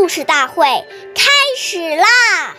[0.00, 0.64] 故事大会
[1.14, 2.56] 开始啦！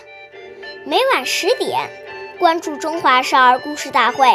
[0.85, 1.89] 每晚十点，
[2.37, 4.27] 关注《中华少儿故事大会》，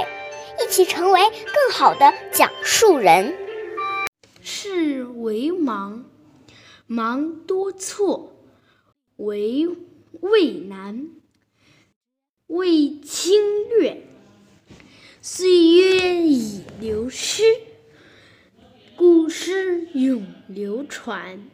[0.60, 3.32] 一起成为更好的讲述人。
[4.42, 6.02] 是为盲，
[6.88, 8.32] 盲多错，
[9.14, 9.68] 为
[10.20, 11.08] 畏难，
[12.48, 13.40] 畏侵
[13.78, 14.02] 略。
[15.22, 17.44] 岁月已流失，
[18.96, 21.48] 故事永流传。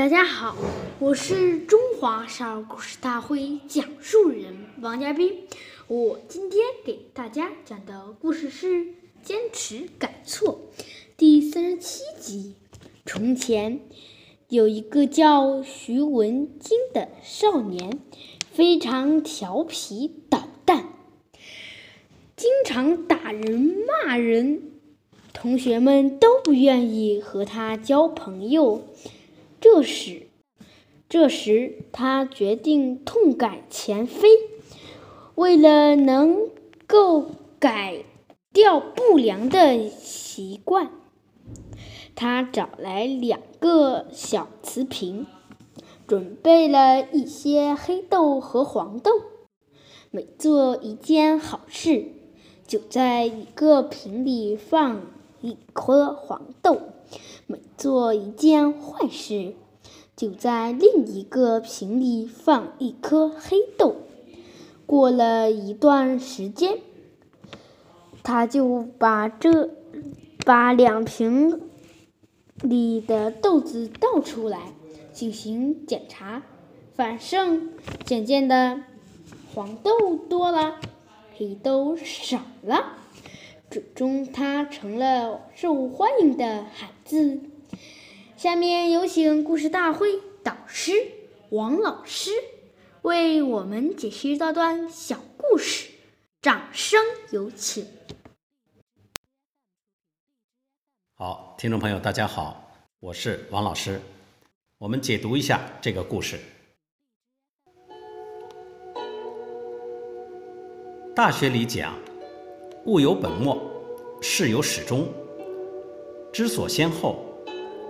[0.00, 0.56] 大家好，
[0.98, 5.46] 我是中华少儿故事大会讲述人王嘉宾。
[5.88, 8.66] 我今天给大家讲的故事是
[9.22, 10.70] 《坚持改错》
[11.18, 12.54] 第三十七集。
[13.04, 13.82] 从前
[14.48, 18.00] 有一个叫徐文金的少年，
[18.50, 20.94] 非常调皮捣蛋，
[22.36, 24.62] 经常打人骂人，
[25.34, 28.86] 同学们都不愿意和他交朋友。
[29.60, 30.28] 这时，
[31.08, 34.28] 这时他决定痛改前非。
[35.34, 36.48] 为了能
[36.86, 38.04] 够改
[38.52, 40.90] 掉不良的习惯，
[42.14, 45.26] 他找来两个小瓷瓶，
[46.06, 49.12] 准备了一些黑豆和黄豆。
[50.10, 52.06] 每做一件好事，
[52.66, 55.02] 就在一个瓶里放
[55.40, 56.80] 一颗黄豆。
[57.80, 59.54] 做一件坏事，
[60.14, 63.96] 就在另一个瓶里放一颗黑豆。
[64.84, 66.76] 过了一段时间，
[68.22, 69.70] 他就把这
[70.44, 71.58] 把两瓶
[72.60, 74.74] 里的豆子倒出来
[75.14, 76.42] 进行检查。
[76.92, 77.70] 反正
[78.04, 78.82] 渐渐的，
[79.54, 80.74] 黄豆多了，
[81.34, 82.98] 黑豆少了。
[83.70, 87.40] 最终，他成了受欢迎的孩子。
[88.40, 90.92] 下面有请故事大会导师
[91.50, 92.30] 王老师
[93.02, 95.90] 为我们解析这段小故事，
[96.40, 96.98] 掌声
[97.32, 97.86] 有请。
[101.16, 104.00] 好，听众朋友，大家好，我是王老师。
[104.78, 106.40] 我们解读一下这个故事。
[111.14, 111.94] 大学里讲。
[112.86, 113.60] 物有本末，
[114.22, 115.06] 事有始终。
[116.32, 117.29] 知所先后，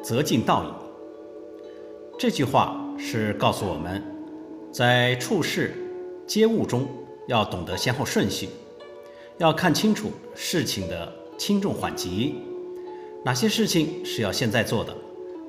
[0.03, 0.69] 则近道矣。
[2.19, 4.03] 这句话是告诉我们，
[4.73, 5.75] 在处事
[6.27, 6.87] 接物中
[7.29, 8.49] 要懂得先后顺序，
[9.39, 12.35] 要看清楚事情的轻重缓急，
[13.25, 14.95] 哪些事情是要现在做的，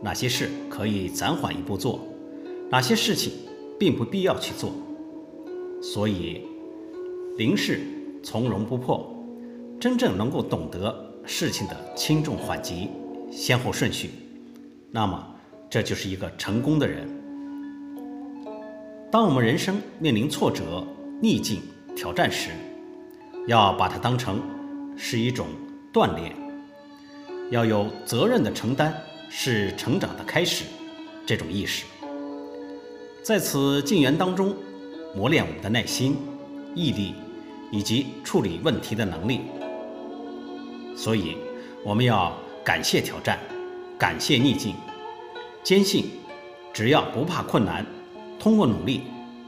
[0.02, 2.00] 哪些事可以暂缓一步做，
[2.70, 3.34] 哪些事情
[3.80, 4.72] 并不必要去做。
[5.82, 6.42] 所以，
[7.38, 7.82] 临事
[8.24, 9.14] 从容不迫。
[9.80, 12.88] 真正能够懂得事情的轻重缓急、
[13.32, 14.12] 先后顺序，
[14.92, 15.26] 那么
[15.70, 17.08] 这就是一个成功的人。
[19.10, 20.86] 当我们人生面临挫折、
[21.22, 21.62] 逆境、
[21.96, 22.50] 挑战时，
[23.48, 24.42] 要把它当成
[24.98, 25.48] 是一种
[25.94, 26.36] 锻炼，
[27.50, 28.94] 要有责任的承担
[29.30, 30.66] 是成长的开始
[31.26, 31.86] 这种意识，
[33.24, 34.56] 在此进园当中
[35.16, 36.18] 磨练我们的耐心、
[36.76, 37.16] 毅力
[37.72, 39.42] 以及处理问题的能力。
[40.98, 41.38] 所以，
[41.84, 43.40] 我们要感谢挑战，
[44.02, 44.74] 感谢逆境，
[45.62, 46.10] 坚信
[46.74, 47.86] 只要不怕困难，
[48.40, 49.04] 通过努力，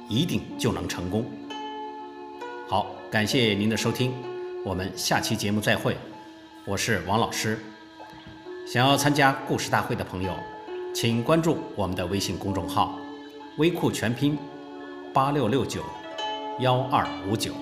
[0.07, 1.25] 一定就能成功。
[2.67, 4.13] 好，感谢您的收听，
[4.63, 5.97] 我们下期节目再会。
[6.65, 7.57] 我是王老师。
[8.67, 10.35] 想要参加故事大会的朋友，
[10.93, 12.99] 请关注我们的微信公众号
[13.57, 14.37] “微库全拼
[15.11, 15.81] 八六六九
[16.59, 17.55] 幺二五九”。